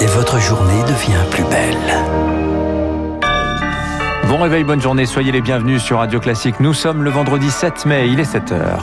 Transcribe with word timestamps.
Et 0.00 0.06
votre 0.06 0.38
journée 0.38 0.82
devient 0.82 1.24
plus 1.30 1.44
belle. 1.44 1.76
Bon 4.28 4.42
réveil, 4.42 4.62
bonne 4.62 4.80
journée, 4.80 5.06
soyez 5.06 5.32
les 5.32 5.40
bienvenus 5.40 5.82
sur 5.82 5.98
Radio 5.98 6.20
Classique. 6.20 6.60
Nous 6.60 6.74
sommes 6.74 7.02
le 7.02 7.08
vendredi 7.08 7.50
7 7.50 7.86
mai, 7.86 8.08
il 8.08 8.20
est 8.20 8.30
7h. 8.30 8.80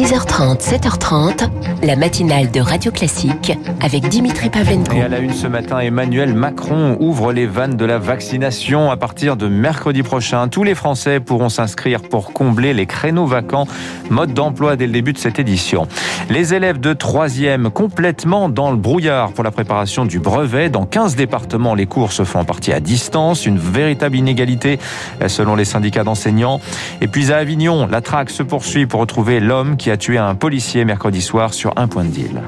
6h30, 0.00 0.62
7h30, 0.62 1.50
la 1.82 1.94
matinale 1.94 2.50
de 2.50 2.58
Radio 2.58 2.90
Classique 2.90 3.52
avec 3.82 4.08
Dimitri 4.08 4.48
Pavlenko. 4.48 4.94
Et 4.94 5.02
à 5.02 5.08
la 5.08 5.18
une 5.18 5.34
ce 5.34 5.46
matin, 5.46 5.78
Emmanuel 5.78 6.32
Macron 6.32 6.96
ouvre 7.00 7.34
les 7.34 7.44
vannes 7.46 7.76
de 7.76 7.84
la 7.84 7.98
vaccination 7.98 8.90
à 8.90 8.96
partir 8.96 9.36
de 9.36 9.46
mercredi 9.46 10.02
prochain. 10.02 10.48
Tous 10.48 10.64
les 10.64 10.74
Français 10.74 11.20
pourront 11.20 11.50
s'inscrire 11.50 12.00
pour 12.00 12.32
combler 12.32 12.72
les 12.72 12.86
créneaux 12.86 13.26
vacants. 13.26 13.66
Mode 14.08 14.32
d'emploi 14.32 14.76
dès 14.76 14.86
le 14.86 14.92
début 14.92 15.12
de 15.12 15.18
cette 15.18 15.38
édition. 15.38 15.86
Les 16.30 16.54
élèves 16.54 16.80
de 16.80 16.94
3e 16.94 17.68
complètement 17.68 18.48
dans 18.48 18.70
le 18.70 18.78
brouillard 18.78 19.32
pour 19.32 19.44
la 19.44 19.50
préparation 19.50 20.06
du 20.06 20.18
brevet. 20.18 20.70
Dans 20.70 20.86
15 20.86 21.14
départements, 21.14 21.74
les 21.74 21.84
cours 21.84 22.12
se 22.12 22.24
font 22.24 22.38
en 22.38 22.44
partie 22.46 22.72
à 22.72 22.80
distance. 22.80 23.44
Une 23.44 23.58
véritable 23.58 24.16
inégalité 24.16 24.78
selon 25.26 25.56
les 25.56 25.66
syndicats 25.66 26.04
d'enseignants. 26.04 26.58
Et 27.02 27.06
puis 27.06 27.32
à 27.32 27.36
Avignon, 27.36 27.86
la 27.86 28.00
traque 28.00 28.30
se 28.30 28.42
poursuit 28.42 28.86
pour 28.86 29.00
retrouver 29.00 29.40
l'homme 29.40 29.76
qui 29.76 29.89
a 29.90 29.96
tué 29.96 30.18
un 30.18 30.34
policier 30.34 30.84
mercredi 30.84 31.22
soir 31.22 31.54
sur 31.54 31.72
un 31.76 31.88
point 31.88 32.04
de 32.04 32.10
deal. 32.10 32.42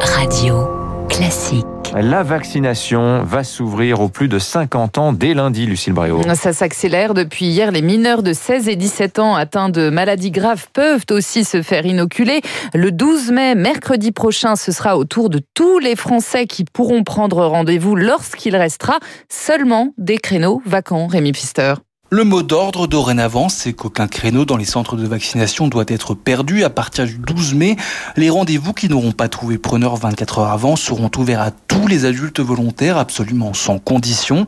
Radio 0.00 0.68
Classique. 1.08 1.66
La 1.94 2.22
vaccination 2.22 3.22
va 3.22 3.44
s'ouvrir 3.44 4.00
aux 4.00 4.08
plus 4.08 4.28
de 4.28 4.38
50 4.38 4.96
ans 4.96 5.12
dès 5.12 5.34
lundi, 5.34 5.66
Lucille 5.66 5.92
Bréau. 5.92 6.22
Ça 6.34 6.54
s'accélère 6.54 7.12
depuis 7.12 7.46
hier. 7.46 7.70
Les 7.70 7.82
mineurs 7.82 8.22
de 8.22 8.32
16 8.32 8.68
et 8.68 8.76
17 8.76 9.18
ans 9.18 9.34
atteints 9.34 9.68
de 9.68 9.90
maladies 9.90 10.30
graves 10.30 10.68
peuvent 10.72 11.04
aussi 11.10 11.44
se 11.44 11.60
faire 11.60 11.84
inoculer. 11.84 12.40
Le 12.72 12.90
12 12.92 13.30
mai, 13.32 13.54
mercredi 13.54 14.10
prochain, 14.10 14.56
ce 14.56 14.72
sera 14.72 14.96
au 14.96 15.04
tour 15.04 15.28
de 15.28 15.40
tous 15.54 15.78
les 15.78 15.96
Français 15.96 16.46
qui 16.46 16.64
pourront 16.64 17.04
prendre 17.04 17.44
rendez-vous 17.44 17.94
lorsqu'il 17.94 18.56
restera 18.56 18.98
seulement 19.28 19.92
des 19.98 20.16
créneaux 20.16 20.62
vacants. 20.64 21.08
Rémi 21.08 21.32
Pfister. 21.32 21.74
Le 22.14 22.24
mot 22.24 22.42
d'ordre 22.42 22.86
dorénavant, 22.86 23.48
c'est 23.48 23.72
qu'aucun 23.72 24.06
créneau 24.06 24.44
dans 24.44 24.58
les 24.58 24.66
centres 24.66 24.96
de 24.96 25.06
vaccination 25.06 25.66
doit 25.68 25.86
être 25.88 26.12
perdu. 26.12 26.62
À 26.62 26.68
partir 26.68 27.06
du 27.06 27.16
12 27.16 27.54
mai, 27.54 27.76
les 28.18 28.28
rendez-vous 28.28 28.74
qui 28.74 28.90
n'auront 28.90 29.12
pas 29.12 29.30
trouvé 29.30 29.56
preneur 29.56 29.96
24 29.96 30.40
heures 30.40 30.50
avant 30.50 30.76
seront 30.76 31.10
ouverts 31.16 31.40
à 31.40 31.50
tous 31.50 31.86
les 31.86 32.04
adultes 32.04 32.40
volontaires, 32.40 32.98
absolument 32.98 33.54
sans 33.54 33.78
condition. 33.78 34.46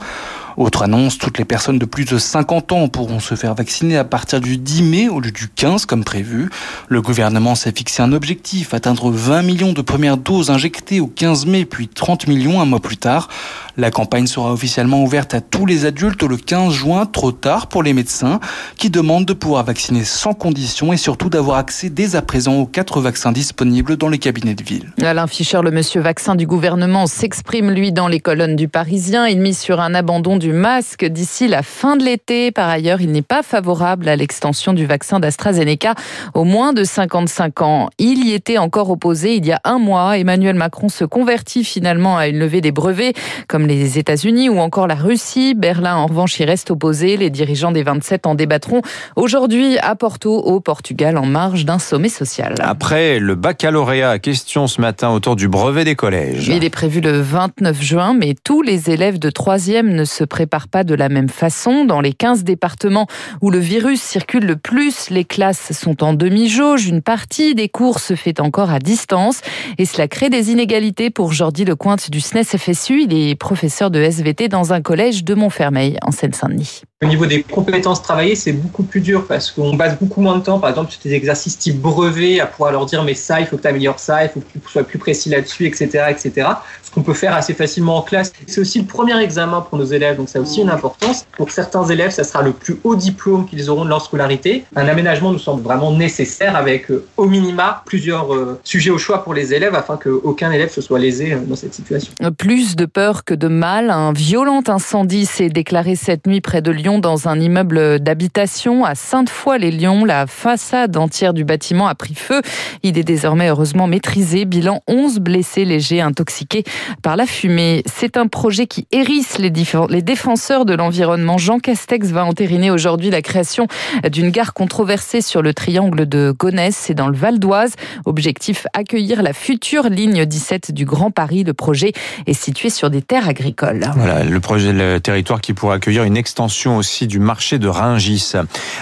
Autre 0.56 0.83
annonce, 0.83 1.19
toutes 1.19 1.38
les 1.38 1.44
personnes 1.44 1.78
de 1.78 1.84
plus 1.84 2.05
de 2.05 2.19
50 2.19 2.72
ans 2.72 2.88
pourront 2.88 3.19
se 3.19 3.34
faire 3.34 3.55
vacciner 3.55 3.97
à 3.97 4.05
partir 4.05 4.41
du 4.41 4.56
10 4.56 4.83
mai 4.83 5.08
au 5.08 5.20
lieu 5.20 5.33
du 5.33 5.48
15 5.48 5.86
comme 5.86 6.05
prévu. 6.05 6.48
Le 6.88 7.02
gouvernement 7.02 7.55
s'est 7.55 7.72
fixé 7.72 8.02
un 8.02 8.12
objectif, 8.12 8.74
atteindre 8.74 9.11
20 9.11 9.42
millions 9.42 9.72
de 9.72 9.83
premières 9.83 10.16
doses 10.16 10.50
injectées 10.50 11.00
au 11.00 11.06
15 11.06 11.46
mai 11.46 11.64
puis 11.64 11.88
30 11.88 12.28
millions 12.28 12.61
un 12.61 12.64
mois 12.66 12.80
plus 12.80 12.96
tard. 12.96 13.28
La 13.77 13.91
campagne 13.91 14.28
sera 14.28 14.52
officiellement 14.52 15.02
ouverte 15.02 15.34
à 15.34 15.41
tous 15.41 15.66
les 15.66 15.84
adultes 15.84 16.22
le 16.22 16.36
15 16.36 16.72
juin, 16.72 17.06
trop 17.06 17.33
tard 17.33 17.66
pour 17.66 17.83
les 17.83 17.92
médecins 17.92 18.39
qui 18.77 18.91
demandent 18.91 19.27
de 19.27 19.33
pouvoir 19.33 19.64
vacciner 19.64 20.05
sans 20.05 20.33
condition 20.34 20.92
et 20.92 20.96
surtout 20.96 21.28
d'avoir 21.28 21.58
accès 21.58 21.91
dès 21.91 22.14
à 22.14 22.22
présent 22.22 22.55
aux 22.55 22.66
quatre 22.66 23.00
vaccins 23.00 23.33
disponibles 23.33 23.96
dans 23.96 24.08
les 24.08 24.18
cabinets 24.18 24.55
de 24.55 24.62
ville. 24.62 24.92
Alain 25.02 25.27
Fischer, 25.27 25.61
le 25.62 25.72
monsieur 25.72 26.00
vaccin 26.00 26.36
du 26.36 26.46
gouvernement, 26.46 27.08
s'exprime 27.08 27.70
lui 27.70 27.92
dans 27.92 28.06
les 28.06 28.20
colonnes 28.20 28.55
du 28.55 28.68
Parisien. 28.68 29.27
Il 29.27 29.41
mise 29.41 29.58
sur 29.58 29.80
un 29.80 29.94
abandon 29.94 30.36
du 30.36 30.43
masque 30.52 31.04
d'ici 31.04 31.48
la 31.48 31.62
fin 31.62 31.96
de 31.96 32.04
l'été. 32.04 32.50
Par 32.52 32.68
ailleurs, 32.68 33.00
il 33.00 33.10
n'est 33.12 33.22
pas 33.22 33.42
favorable 33.42 34.08
à 34.08 34.16
l'extension 34.16 34.72
du 34.72 34.86
vaccin 34.86 35.20
d'AstraZeneca 35.20 35.94
aux 36.34 36.44
moins 36.44 36.72
de 36.72 36.84
55 36.84 37.62
ans. 37.62 37.90
Il 37.98 38.26
y 38.26 38.32
était 38.32 38.58
encore 38.58 38.90
opposé 38.90 39.36
il 39.36 39.46
y 39.46 39.52
a 39.52 39.60
un 39.64 39.78
mois. 39.78 40.18
Emmanuel 40.18 40.56
Macron 40.56 40.88
se 40.88 41.04
convertit 41.04 41.64
finalement 41.64 42.16
à 42.16 42.28
une 42.28 42.38
levée 42.38 42.60
des 42.60 42.72
brevets 42.72 43.14
comme 43.48 43.66
les 43.66 43.98
États-Unis 43.98 44.48
ou 44.48 44.58
encore 44.58 44.86
la 44.86 44.94
Russie. 44.94 45.54
Berlin, 45.54 45.96
en 45.96 46.06
revanche, 46.06 46.38
y 46.40 46.44
reste 46.44 46.70
opposé. 46.70 47.16
Les 47.16 47.30
dirigeants 47.30 47.72
des 47.72 47.83
27 47.83 48.27
en 48.27 48.34
débattront 48.34 48.83
aujourd'hui 49.16 49.78
à 49.78 49.94
Porto, 49.94 50.36
au 50.36 50.60
Portugal, 50.60 51.16
en 51.16 51.27
marge 51.27 51.64
d'un 51.64 51.78
sommet 51.78 52.08
social. 52.08 52.54
Après 52.60 53.18
le 53.18 53.34
baccalauréat, 53.34 54.18
question 54.18 54.66
ce 54.66 54.80
matin 54.80 55.10
autour 55.10 55.36
du 55.36 55.48
brevet 55.48 55.84
des 55.84 55.94
collèges. 55.94 56.48
Il 56.48 56.64
est 56.64 56.70
prévu 56.70 57.00
le 57.00 57.20
29 57.20 57.80
juin, 57.80 58.14
mais 58.14 58.34
tous 58.42 58.62
les 58.62 58.90
élèves 58.90 59.18
de 59.18 59.30
3e 59.30 59.83
ne 59.83 60.04
se 60.04 60.24
préparent 60.34 60.67
pas 60.67 60.83
de 60.83 60.96
la 60.96 61.08
même 61.08 61.28
façon. 61.28 61.84
Dans 61.84 62.00
les 62.00 62.12
15 62.12 62.42
départements 62.42 63.06
où 63.40 63.52
le 63.52 63.61
virus 63.61 64.02
circule 64.02 64.46
le 64.46 64.56
plus, 64.56 65.08
les 65.11 65.24
classes 65.24 65.70
sont 65.70 66.02
en 66.02 66.12
demi-jauge. 66.12 66.89
Une 66.89 67.02
partie 67.02 67.55
des 67.55 67.68
cours 67.68 68.00
se 68.00 68.17
fait 68.17 68.40
encore 68.40 68.70
à 68.70 68.80
distance 68.80 69.42
et 69.78 69.84
cela 69.84 70.08
crée 70.08 70.30
des 70.30 70.50
inégalités 70.50 71.11
pour 71.11 71.33
Jordi 71.33 71.64
Lecointe 71.64 72.11
du 72.11 72.18
SNES 72.18 72.58
FSU. 72.58 73.02
Il 73.02 73.14
est 73.14 73.36
professeur 73.36 73.92
de 73.92 74.00
SVT 74.00 74.48
dans 74.48 74.72
un 74.72 74.83
collège 74.83 75.22
de 75.22 75.34
Montfermeil 75.34 75.98
en 76.02 76.11
Seine-Saint-Denis. 76.11 76.83
Au 77.04 77.06
niveau 77.06 77.26
des 77.26 77.42
compétences 77.42 78.00
travaillées, 78.00 78.34
c'est 78.34 78.52
beaucoup 78.52 78.82
plus 78.82 79.02
dur 79.02 79.26
parce 79.26 79.50
qu'on 79.50 79.76
passe 79.76 79.98
beaucoup 79.98 80.22
moins 80.22 80.38
de 80.38 80.42
temps, 80.42 80.58
par 80.58 80.70
exemple, 80.70 80.90
sur 80.90 81.02
des 81.02 81.12
exercices 81.12 81.58
type 81.58 81.78
brevet, 81.78 82.40
à 82.40 82.46
pouvoir 82.46 82.72
leur 82.72 82.86
dire 82.86 83.04
mais 83.04 83.12
ça, 83.12 83.40
il 83.40 83.46
faut 83.46 83.58
que 83.58 83.62
tu 83.62 83.68
améliores 83.68 83.98
ça, 83.98 84.24
il 84.24 84.30
faut 84.30 84.40
que 84.40 84.46
tu 84.54 84.60
sois 84.66 84.84
plus 84.84 84.98
précis 84.98 85.28
là-dessus, 85.28 85.66
etc., 85.66 86.06
etc. 86.08 86.48
Ce 86.82 86.90
qu'on 86.90 87.02
peut 87.02 87.12
faire 87.12 87.34
assez 87.34 87.52
facilement 87.52 87.98
en 87.98 88.02
classe. 88.02 88.32
C'est 88.46 88.58
aussi 88.58 88.78
le 88.80 88.86
premier 88.86 89.20
examen 89.20 89.60
pour 89.60 89.76
nos 89.76 89.84
élèves, 89.84 90.16
donc 90.16 90.30
ça 90.30 90.38
a 90.38 90.42
aussi 90.42 90.62
une 90.62 90.70
importance. 90.70 91.26
Pour 91.36 91.50
certains 91.50 91.84
élèves, 91.84 92.10
ça 92.10 92.24
sera 92.24 92.40
le 92.40 92.52
plus 92.52 92.78
haut 92.84 92.96
diplôme 92.96 93.46
qu'ils 93.46 93.68
auront 93.68 93.84
de 93.84 93.90
leur 93.90 94.00
scolarité. 94.00 94.64
Un 94.74 94.88
aménagement 94.88 95.30
nous 95.30 95.38
semble 95.38 95.62
vraiment 95.62 95.92
nécessaire 95.92 96.56
avec 96.56 96.90
euh, 96.90 97.04
au 97.18 97.26
minima 97.26 97.82
plusieurs 97.84 98.32
euh, 98.32 98.58
sujets 98.64 98.90
au 98.90 98.98
choix 98.98 99.22
pour 99.24 99.34
les 99.34 99.52
élèves 99.52 99.74
afin 99.74 99.98
qu'aucun 99.98 100.50
élève 100.52 100.70
se 100.70 100.80
soit 100.80 100.98
lésé 100.98 101.34
euh, 101.34 101.40
dans 101.46 101.56
cette 101.56 101.74
situation. 101.74 102.14
Plus 102.38 102.76
de 102.76 102.86
peur 102.86 103.24
que 103.24 103.34
de 103.34 103.48
mal, 103.48 103.90
un 103.90 104.12
violent 104.12 104.62
incendie 104.66 105.26
s'est 105.26 105.50
déclaré 105.50 105.96
cette 105.96 106.26
nuit 106.26 106.40
près 106.40 106.62
de 106.62 106.70
Lyon 106.70 106.93
dans 106.98 107.28
un 107.28 107.40
immeuble 107.40 107.98
d'habitation 108.00 108.84
à 108.84 108.94
Sainte-Foy-les-Lyons. 108.94 110.05
La 110.05 110.27
façade 110.27 110.96
entière 110.96 111.34
du 111.34 111.44
bâtiment 111.44 111.86
a 111.86 111.94
pris 111.94 112.14
feu. 112.14 112.42
Il 112.82 112.98
est 112.98 113.05
désormais 113.05 113.48
heureusement 113.48 113.86
maîtrisé. 113.86 114.44
Bilan 114.44 114.80
11 114.86 115.20
blessés 115.20 115.64
légers 115.64 116.00
intoxiqués 116.00 116.64
par 117.02 117.16
la 117.16 117.27
fumée. 117.27 117.83
C'est 117.86 118.16
un 118.16 118.27
projet 118.27 118.66
qui 118.66 118.86
hérisse 118.92 119.38
les, 119.38 119.50
défenseurs 119.50 120.64
de 120.64 120.74
l'environnement. 120.74 121.38
Jean 121.38 121.58
Castex 121.58 122.08
va 122.08 122.24
entériner 122.24 122.70
aujourd'hui 122.70 123.10
la 123.10 123.22
création 123.22 123.66
d'une 124.10 124.30
gare 124.30 124.54
controversée 124.54 125.20
sur 125.20 125.42
le 125.42 125.54
triangle 125.54 126.06
de 126.06 126.34
Gonesse. 126.36 126.77
C'est 126.77 126.94
dans 126.94 127.08
le 127.08 127.16
Val 127.16 127.38
d'Oise. 127.38 127.74
Objectif 128.04 128.66
accueillir 128.72 129.22
la 129.22 129.32
future 129.32 129.88
ligne 129.88 130.25
17 130.25 130.72
du 130.72 130.84
Grand 130.84 131.10
Paris. 131.10 131.44
Le 131.44 131.54
projet 131.54 131.93
est 132.26 132.32
situé 132.32 132.70
sur 132.70 132.90
des 132.90 133.02
terres 133.02 133.28
agricoles. 133.28 133.84
Voilà, 133.96 134.25
le 134.25 134.40
projet, 134.40 134.72
le 134.72 135.00
territoire 135.00 135.40
qui 135.40 135.54
pourrait 135.54 135.76
accueillir 135.76 136.04
une 136.04 136.16
extension 136.16 136.76
aussi 136.76 136.83
du 137.02 137.19
marché 137.19 137.58
de 137.58 137.69
Ringis. 137.69 138.32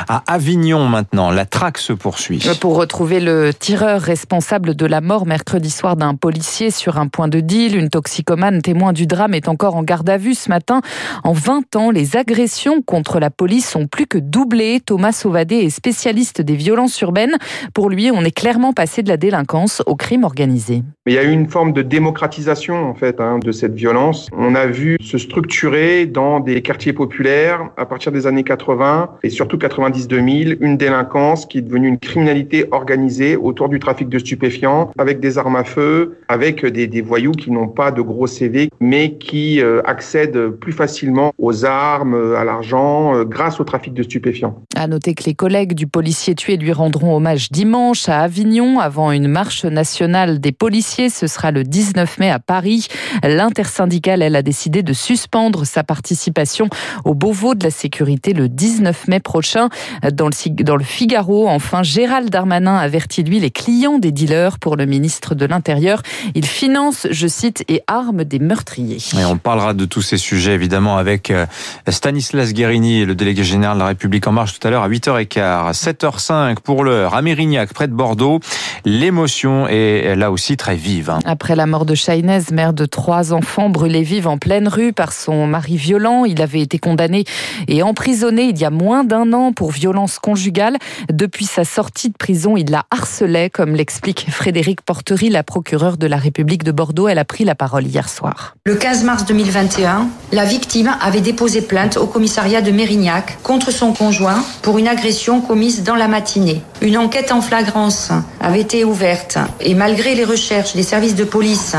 À 0.08 0.22
Avignon 0.26 0.86
maintenant, 0.88 1.30
la 1.30 1.46
traque 1.46 1.78
se 1.78 1.92
poursuit. 1.92 2.42
Pour 2.60 2.76
retrouver 2.76 3.20
le 3.20 3.54
tireur 3.54 4.00
responsable 4.00 4.74
de 4.74 4.86
la 4.86 5.00
mort 5.00 5.24
mercredi 5.24 5.70
soir 5.70 5.96
d'un 5.96 6.14
policier 6.14 6.70
sur 6.70 6.98
un 6.98 7.06
point 7.06 7.28
de 7.28 7.40
deal, 7.40 7.76
une 7.76 7.90
toxicomane 7.90 8.60
témoin 8.60 8.92
du 8.92 9.06
drame 9.06 9.34
est 9.34 9.48
encore 9.48 9.76
en 9.76 9.82
garde 9.82 10.10
à 10.10 10.16
vue 10.16 10.34
ce 10.34 10.48
matin. 10.48 10.80
En 11.22 11.32
20 11.32 11.76
ans, 11.76 11.90
les 11.90 12.16
agressions 12.16 12.82
contre 12.82 13.20
la 13.20 13.30
police 13.30 13.76
ont 13.76 13.86
plus 13.86 14.06
que 14.06 14.18
doublé. 14.18 14.80
Thomas 14.84 15.12
Sauvadé 15.12 15.56
est 15.56 15.70
spécialiste 15.70 16.40
des 16.40 16.56
violences 16.56 17.00
urbaines. 17.00 17.36
Pour 17.72 17.88
lui, 17.88 18.10
on 18.12 18.24
est 18.24 18.36
clairement 18.36 18.72
passé 18.72 19.02
de 19.02 19.08
la 19.08 19.16
délinquance 19.16 19.82
au 19.86 19.96
crime 19.96 20.24
organisé. 20.24 20.82
Il 21.06 21.14
y 21.14 21.18
a 21.18 21.24
eu 21.24 21.30
une 21.30 21.48
forme 21.48 21.72
de 21.72 21.82
démocratisation 21.82 22.88
en 22.88 22.94
fait 22.94 23.20
hein, 23.20 23.38
de 23.38 23.52
cette 23.52 23.74
violence. 23.74 24.28
On 24.32 24.54
a 24.54 24.66
vu 24.66 24.96
se 25.00 25.18
structurer 25.18 26.06
dans 26.06 26.40
des 26.40 26.62
quartiers 26.62 26.92
populaires 26.92 27.70
à 27.82 27.86
partir 27.86 28.12
des 28.12 28.26
années 28.26 28.44
80 28.44 29.10
et 29.24 29.30
surtout 29.30 29.56
90-2000 29.56 30.56
une 30.60 30.76
délinquance 30.76 31.46
qui 31.46 31.58
est 31.58 31.62
devenue 31.62 31.88
une 31.88 31.98
criminalité 31.98 32.66
organisée 32.70 33.36
autour 33.36 33.68
du 33.68 33.80
trafic 33.80 34.08
de 34.08 34.18
stupéfiants 34.18 34.92
avec 34.98 35.18
des 35.18 35.36
armes 35.36 35.56
à 35.56 35.64
feu, 35.64 36.18
avec 36.28 36.64
des, 36.64 37.02
voyous 37.02 37.32
qui 37.32 37.50
n'ont 37.50 37.68
pas 37.68 37.90
de 37.90 38.00
gros 38.00 38.28
CV 38.28 38.70
mais 38.80 39.14
qui 39.14 39.60
euh, 39.60 39.82
accèdent 39.84 40.48
plus 40.48 40.72
facilement 40.72 41.32
aux 41.38 41.64
armes, 41.64 42.34
à 42.36 42.44
l'argent 42.44 43.16
euh, 43.16 43.24
grâce 43.24 43.58
au 43.58 43.64
trafic 43.64 43.92
de 43.94 44.04
stupéfiants. 44.04 44.62
À 44.76 44.86
noter 44.86 45.14
que 45.14 45.24
les 45.24 45.34
collègues 45.34 45.74
du 45.74 45.88
policier 45.88 46.36
tué 46.36 46.56
lui 46.56 46.72
rendront 46.72 47.16
hommage 47.16 47.50
dimanche 47.50 48.08
à 48.08 48.20
Avignon 48.20 48.78
avant 48.78 49.10
une 49.10 49.26
marche 49.26 49.64
nationale 49.64 50.38
des 50.38 50.52
policiers. 50.52 51.10
Ce 51.10 51.26
sera 51.26 51.50
le 51.50 51.64
19 51.64 52.18
mai 52.18 52.30
à 52.30 52.38
Paris. 52.38 52.86
L'intersyndicale, 53.24 54.22
elle, 54.22 54.36
a 54.36 54.42
décidé 54.42 54.84
de 54.84 54.92
suspendre 54.92 55.66
sa 55.66 55.82
participation 55.82 56.68
au 57.04 57.14
Beauvau 57.14 57.54
de 57.54 57.64
la 57.64 57.71
sécurité 57.72 58.32
le 58.32 58.48
19 58.48 59.08
mai 59.08 59.18
prochain. 59.18 59.68
Dans 60.12 60.28
le, 60.28 60.62
dans 60.62 60.76
le 60.76 60.84
Figaro, 60.84 61.48
enfin, 61.48 61.82
Gérald 61.82 62.30
Darmanin 62.30 62.76
avertit 62.76 63.24
lui 63.24 63.40
les 63.40 63.50
clients 63.50 63.98
des 63.98 64.12
dealers 64.12 64.58
pour 64.58 64.76
le 64.76 64.86
ministre 64.86 65.34
de 65.34 65.44
l'Intérieur. 65.46 66.02
Il 66.34 66.46
finance, 66.46 67.08
je 67.10 67.26
cite, 67.26 67.64
et 67.68 67.82
arme 67.86 68.24
des 68.24 68.38
meurtriers. 68.38 68.98
Et 69.18 69.24
on 69.24 69.38
parlera 69.38 69.74
de 69.74 69.84
tous 69.84 70.02
ces 70.02 70.18
sujets 70.18 70.54
évidemment 70.54 70.96
avec 70.96 71.30
euh, 71.30 71.46
Stanislas 71.88 72.52
Guérini, 72.52 73.04
le 73.04 73.14
délégué 73.14 73.42
général 73.44 73.76
de 73.76 73.80
la 73.80 73.88
République 73.88 74.26
en 74.26 74.32
marche 74.32 74.58
tout 74.58 74.66
à 74.66 74.70
l'heure 74.70 74.82
à 74.82 74.88
8h15, 74.88 75.72
7h05 75.72 76.60
pour 76.60 76.84
l'heure 76.84 77.14
à 77.14 77.22
Mérignac, 77.22 77.72
près 77.72 77.88
de 77.88 77.94
Bordeaux. 77.94 78.40
L'émotion 78.84 79.66
est 79.68 80.14
là 80.16 80.30
aussi 80.30 80.56
très 80.56 80.76
vive. 80.76 81.10
Hein. 81.10 81.20
Après 81.24 81.56
la 81.56 81.66
mort 81.66 81.86
de 81.86 81.94
Chahinez, 81.94 82.40
mère 82.52 82.72
de 82.72 82.84
trois 82.84 83.32
enfants 83.32 83.70
brûlés 83.70 84.02
vifs 84.02 84.26
en 84.26 84.38
pleine 84.38 84.68
rue 84.68 84.92
par 84.92 85.12
son 85.12 85.46
mari 85.46 85.76
violent, 85.76 86.24
il 86.24 86.42
avait 86.42 86.60
été 86.60 86.78
condamné 86.78 87.24
et 87.68 87.82
emprisonné 87.82 88.44
il 88.44 88.58
y 88.58 88.64
a 88.64 88.70
moins 88.70 89.04
d'un 89.04 89.32
an 89.32 89.52
pour 89.52 89.70
violence 89.70 90.18
conjugale. 90.18 90.78
Depuis 91.12 91.44
sa 91.44 91.64
sortie 91.64 92.10
de 92.10 92.16
prison, 92.16 92.56
il 92.56 92.70
la 92.70 92.84
harcelait, 92.90 93.50
comme 93.50 93.74
l'explique 93.74 94.26
Frédéric 94.30 94.82
Portery, 94.82 95.28
la 95.28 95.42
procureure 95.42 95.96
de 95.96 96.06
la 96.06 96.16
République 96.16 96.64
de 96.64 96.72
Bordeaux. 96.72 97.08
Elle 97.08 97.18
a 97.18 97.24
pris 97.24 97.44
la 97.44 97.54
parole 97.54 97.86
hier 97.86 98.08
soir. 98.08 98.54
Le 98.64 98.74
15 98.74 99.04
mars 99.04 99.24
2021, 99.26 100.08
la 100.32 100.44
victime 100.44 100.96
avait 101.00 101.20
déposé 101.20 101.62
plainte 101.62 101.96
au 101.96 102.06
commissariat 102.06 102.62
de 102.62 102.70
Mérignac 102.70 103.38
contre 103.42 103.70
son 103.70 103.92
conjoint 103.92 104.42
pour 104.62 104.78
une 104.78 104.88
agression 104.88 105.40
commise 105.40 105.82
dans 105.82 105.96
la 105.96 106.08
matinée. 106.08 106.62
Une 106.80 106.96
enquête 106.96 107.32
en 107.32 107.40
flagrance 107.40 108.10
avait 108.40 108.60
été 108.60 108.84
ouverte 108.84 109.38
et 109.60 109.74
malgré 109.74 110.14
les 110.14 110.24
recherches 110.24 110.74
des 110.74 110.82
services 110.82 111.14
de 111.14 111.24
police 111.24 111.76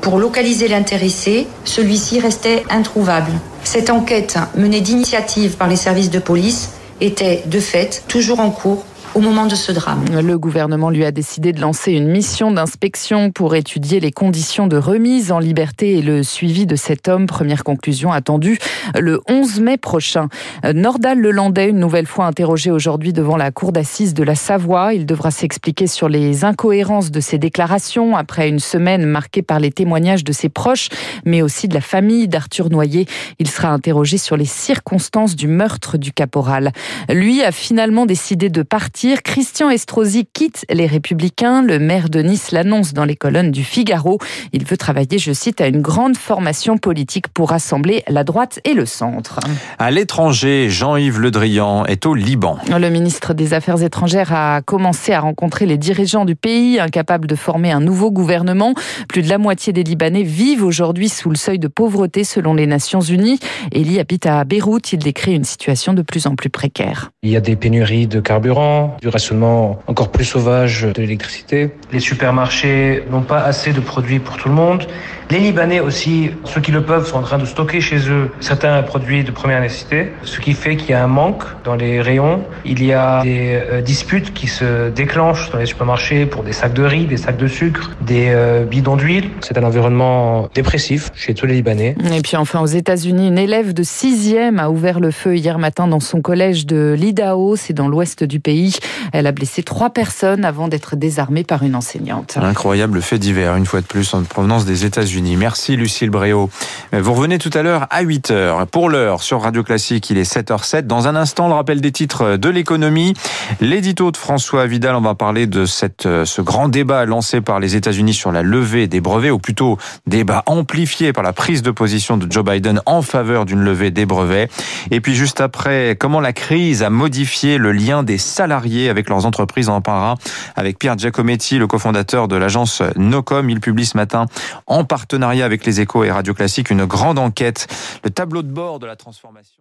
pour 0.00 0.18
localiser 0.18 0.68
l'intéressé, 0.68 1.46
celui-ci 1.64 2.20
restait 2.20 2.64
introuvable. 2.70 3.32
Cette 3.72 3.90
enquête, 3.90 4.36
menée 4.56 4.80
d'initiative 4.80 5.56
par 5.56 5.68
les 5.68 5.76
services 5.76 6.10
de 6.10 6.18
police, 6.18 6.70
était 7.00 7.44
de 7.46 7.60
fait 7.60 8.02
toujours 8.08 8.40
en 8.40 8.50
cours 8.50 8.84
au 9.14 9.20
moment 9.20 9.46
de 9.46 9.54
ce 9.56 9.72
drame. 9.72 10.04
Le 10.22 10.38
gouvernement 10.38 10.88
lui 10.88 11.04
a 11.04 11.10
décidé 11.10 11.52
de 11.52 11.60
lancer 11.60 11.92
une 11.92 12.08
mission 12.08 12.52
d'inspection 12.52 13.32
pour 13.32 13.56
étudier 13.56 13.98
les 13.98 14.12
conditions 14.12 14.68
de 14.68 14.76
remise 14.76 15.32
en 15.32 15.40
liberté 15.40 15.98
et 15.98 16.02
le 16.02 16.22
suivi 16.22 16.64
de 16.64 16.76
cet 16.76 17.08
homme. 17.08 17.26
Première 17.26 17.64
conclusion 17.64 18.12
attendue 18.12 18.58
le 18.96 19.20
11 19.28 19.60
mai 19.60 19.78
prochain. 19.78 20.28
Nordal 20.74 21.18
Lelandais, 21.18 21.70
une 21.70 21.80
nouvelle 21.80 22.06
fois 22.06 22.26
interrogé 22.26 22.70
aujourd'hui 22.70 23.12
devant 23.12 23.36
la 23.36 23.50
cour 23.50 23.72
d'assises 23.72 24.14
de 24.14 24.22
la 24.22 24.36
Savoie. 24.36 24.94
Il 24.94 25.06
devra 25.06 25.32
s'expliquer 25.32 25.88
sur 25.88 26.08
les 26.08 26.44
incohérences 26.44 27.10
de 27.10 27.20
ses 27.20 27.38
déclarations 27.38 28.16
après 28.16 28.48
une 28.48 28.60
semaine 28.60 29.06
marquée 29.06 29.42
par 29.42 29.58
les 29.58 29.72
témoignages 29.72 30.22
de 30.22 30.32
ses 30.32 30.48
proches, 30.48 30.88
mais 31.24 31.42
aussi 31.42 31.66
de 31.66 31.74
la 31.74 31.80
famille 31.80 32.28
d'Arthur 32.28 32.70
Noyer. 32.70 33.06
Il 33.40 33.48
sera 33.48 33.70
interrogé 33.70 34.18
sur 34.18 34.36
les 34.36 34.44
circonstances 34.44 35.34
du 35.34 35.48
meurtre 35.48 35.98
du 35.98 36.12
caporal. 36.12 36.72
Lui 37.08 37.42
a 37.42 37.50
finalement 37.50 38.06
décidé 38.06 38.50
de 38.50 38.62
partir 38.62 38.99
Christian 39.24 39.70
Estrosi 39.70 40.26
quitte 40.30 40.66
les 40.70 40.86
Républicains. 40.86 41.62
Le 41.62 41.78
maire 41.78 42.10
de 42.10 42.20
Nice 42.20 42.52
l'annonce 42.52 42.92
dans 42.92 43.04
les 43.04 43.16
colonnes 43.16 43.50
du 43.50 43.64
Figaro. 43.64 44.18
Il 44.52 44.64
veut 44.64 44.76
travailler, 44.76 45.18
je 45.18 45.32
cite, 45.32 45.60
à 45.60 45.68
une 45.68 45.80
grande 45.80 46.16
formation 46.16 46.76
politique 46.76 47.28
pour 47.28 47.50
rassembler 47.50 48.02
la 48.08 48.24
droite 48.24 48.60
et 48.64 48.74
le 48.74 48.84
centre. 48.84 49.40
À 49.78 49.90
l'étranger, 49.90 50.68
Jean-Yves 50.68 51.18
Le 51.18 51.30
Drian 51.30 51.86
est 51.86 52.04
au 52.04 52.14
Liban. 52.14 52.58
Le 52.68 52.90
ministre 52.90 53.32
des 53.32 53.54
Affaires 53.54 53.82
étrangères 53.82 54.34
a 54.34 54.60
commencé 54.60 55.12
à 55.12 55.20
rencontrer 55.20 55.64
les 55.64 55.78
dirigeants 55.78 56.26
du 56.26 56.36
pays, 56.36 56.78
incapables 56.78 57.26
de 57.26 57.36
former 57.36 57.72
un 57.72 57.80
nouveau 57.80 58.10
gouvernement. 58.10 58.74
Plus 59.08 59.22
de 59.22 59.28
la 59.28 59.38
moitié 59.38 59.72
des 59.72 59.82
Libanais 59.82 60.24
vivent 60.24 60.64
aujourd'hui 60.64 61.08
sous 61.08 61.30
le 61.30 61.36
seuil 61.36 61.58
de 61.58 61.68
pauvreté 61.68 62.22
selon 62.24 62.52
les 62.52 62.66
Nations 62.66 63.00
Unies. 63.00 63.38
Elie 63.74 63.98
habite 63.98 64.26
à 64.26 64.44
Beyrouth. 64.44 64.92
Il 64.92 64.98
décrit 64.98 65.34
une 65.34 65.44
situation 65.44 65.94
de 65.94 66.02
plus 66.02 66.26
en 66.26 66.34
plus 66.34 66.50
précaire. 66.50 67.10
Il 67.22 67.30
y 67.30 67.36
a 67.36 67.40
des 67.40 67.56
pénuries 67.56 68.06
de 68.06 68.20
carburant, 68.20 68.89
du 69.00 69.08
rationnement 69.08 69.78
encore 69.86 70.10
plus 70.10 70.24
sauvage 70.24 70.82
de 70.82 71.00
l'électricité. 71.00 71.70
Les 71.92 72.00
supermarchés 72.00 73.04
n'ont 73.10 73.22
pas 73.22 73.40
assez 73.40 73.72
de 73.72 73.80
produits 73.80 74.18
pour 74.18 74.36
tout 74.36 74.48
le 74.48 74.54
monde. 74.54 74.86
Les 75.30 75.38
Libanais 75.38 75.78
aussi, 75.78 76.30
ceux 76.44 76.60
qui 76.60 76.72
le 76.72 76.82
peuvent, 76.82 77.06
sont 77.06 77.18
en 77.18 77.22
train 77.22 77.38
de 77.38 77.44
stocker 77.44 77.80
chez 77.80 78.10
eux 78.10 78.32
certains 78.40 78.82
produits 78.82 79.22
de 79.22 79.30
première 79.30 79.60
nécessité, 79.60 80.10
ce 80.24 80.40
qui 80.40 80.54
fait 80.54 80.74
qu'il 80.74 80.90
y 80.90 80.92
a 80.92 81.04
un 81.04 81.06
manque 81.06 81.44
dans 81.62 81.76
les 81.76 82.00
rayons. 82.00 82.42
Il 82.64 82.84
y 82.84 82.92
a 82.92 83.22
des 83.22 83.52
euh, 83.52 83.80
disputes 83.80 84.34
qui 84.34 84.48
se 84.48 84.90
déclenchent 84.90 85.52
dans 85.52 85.58
les 85.58 85.66
supermarchés 85.66 86.26
pour 86.26 86.42
des 86.42 86.52
sacs 86.52 86.74
de 86.74 86.82
riz, 86.82 87.06
des 87.06 87.16
sacs 87.16 87.36
de 87.36 87.46
sucre, 87.46 87.92
des 88.00 88.30
euh, 88.30 88.64
bidons 88.64 88.96
d'huile. 88.96 89.30
C'est 89.40 89.56
un 89.56 89.62
environnement 89.62 90.48
dépressif 90.52 91.12
chez 91.14 91.32
tous 91.32 91.46
les 91.46 91.54
Libanais. 91.54 91.94
Et 92.12 92.22
puis 92.22 92.36
enfin 92.36 92.60
aux 92.60 92.66
États-Unis, 92.66 93.28
une 93.28 93.38
élève 93.38 93.72
de 93.72 93.84
6e 93.84 94.58
a 94.58 94.68
ouvert 94.68 94.98
le 94.98 95.12
feu 95.12 95.36
hier 95.36 95.60
matin 95.60 95.86
dans 95.86 96.00
son 96.00 96.22
collège 96.22 96.66
de 96.66 96.96
l'Idaho, 96.98 97.54
c'est 97.54 97.72
dans 97.72 97.86
l'ouest 97.86 98.24
du 98.24 98.40
pays. 98.40 98.79
Elle 99.12 99.26
a 99.26 99.32
blessé 99.32 99.62
trois 99.62 99.90
personnes 99.90 100.44
avant 100.44 100.68
d'être 100.68 100.96
désarmée 100.96 101.44
par 101.44 101.62
une 101.62 101.74
enseignante. 101.74 102.38
Incroyable 102.40 103.02
fait 103.02 103.18
divers, 103.18 103.56
une 103.56 103.66
fois 103.66 103.80
de 103.80 103.86
plus, 103.86 104.14
en 104.14 104.22
provenance 104.22 104.64
des 104.64 104.84
États-Unis. 104.84 105.36
Merci 105.36 105.76
Lucille 105.76 106.10
Bréau. 106.10 106.50
Vous 106.92 107.12
revenez 107.12 107.38
tout 107.38 107.50
à 107.54 107.62
l'heure 107.62 107.86
à 107.90 108.02
8h. 108.02 108.66
Pour 108.66 108.88
l'heure, 108.88 109.22
sur 109.22 109.42
Radio 109.42 109.62
Classique, 109.62 110.10
il 110.10 110.18
est 110.18 110.30
7h07. 110.30 110.82
Dans 110.82 111.08
un 111.08 111.16
instant, 111.16 111.48
le 111.48 111.54
rappel 111.54 111.80
des 111.80 111.92
titres 111.92 112.36
de 112.36 112.48
l'économie. 112.48 113.14
L'édito 113.60 114.10
de 114.10 114.16
François 114.16 114.66
Vidal, 114.66 114.94
on 114.94 115.00
va 115.00 115.14
parler 115.14 115.46
de 115.46 115.66
cette, 115.66 116.02
ce 116.24 116.40
grand 116.40 116.68
débat 116.68 117.04
lancé 117.04 117.40
par 117.40 117.60
les 117.60 117.76
États-Unis 117.76 118.14
sur 118.14 118.32
la 118.32 118.42
levée 118.42 118.86
des 118.86 119.00
brevets, 119.00 119.30
ou 119.30 119.38
plutôt 119.38 119.78
débat 120.06 120.42
amplifié 120.46 121.12
par 121.12 121.22
la 121.22 121.32
prise 121.32 121.62
de 121.62 121.70
position 121.70 122.16
de 122.16 122.30
Joe 122.30 122.44
Biden 122.44 122.80
en 122.86 123.02
faveur 123.02 123.44
d'une 123.44 123.60
levée 123.60 123.90
des 123.90 124.06
brevets. 124.06 124.50
Et 124.90 125.00
puis 125.00 125.14
juste 125.14 125.40
après, 125.40 125.96
comment 125.98 126.20
la 126.20 126.32
crise 126.32 126.82
a 126.82 126.90
modifié 126.90 127.58
le 127.58 127.72
lien 127.72 128.02
des 128.02 128.18
salariés 128.18 128.69
avec 128.88 129.08
leurs 129.08 129.26
entreprises. 129.26 129.68
En 129.68 129.80
parlera 129.80 130.16
avec 130.56 130.78
Pierre 130.78 130.96
Giacometti, 130.96 131.58
le 131.58 131.66
cofondateur 131.66 132.28
de 132.28 132.36
l'agence 132.36 132.82
Nocom. 132.96 133.50
Il 133.50 133.60
publie 133.60 133.86
ce 133.86 133.96
matin, 133.96 134.26
en 134.66 134.84
partenariat 134.84 135.44
avec 135.44 135.64
les 135.64 135.80
échos 135.80 136.04
et 136.04 136.10
Radio 136.10 136.34
Classique, 136.34 136.70
une 136.70 136.84
grande 136.84 137.18
enquête, 137.18 137.66
le 138.04 138.10
tableau 138.10 138.42
de 138.42 138.50
bord 138.50 138.78
de 138.78 138.86
la 138.86 138.96
transformation. 138.96 139.54